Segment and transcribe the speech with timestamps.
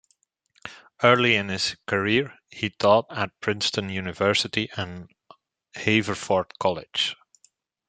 [1.03, 5.11] Early in his career, he taught at Princeton University and
[5.75, 7.15] Haverford College.